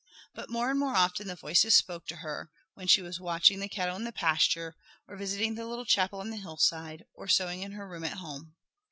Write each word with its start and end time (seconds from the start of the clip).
But 0.33 0.49
more 0.49 0.71
and 0.71 0.79
more 0.79 0.95
often 0.95 1.27
the 1.27 1.35
voices 1.35 1.75
spoke 1.75 2.07
to 2.07 2.15
her, 2.25 2.49
when 2.73 2.87
she 2.87 3.03
was 3.03 3.19
watching 3.19 3.59
the 3.59 3.69
cattle 3.69 3.95
in 3.95 4.03
the 4.03 4.11
pasture, 4.11 4.75
or 5.07 5.15
visiting 5.15 5.53
the 5.53 5.67
little 5.67 5.85
chapel 5.85 6.21
on 6.21 6.31
the 6.31 6.37
hillside, 6.37 7.05
or 7.13 7.27
sewing 7.27 7.61
in 7.61 7.73
her 7.73 7.87
room 7.87 8.05
at 8.05 8.17
home. 8.17 8.55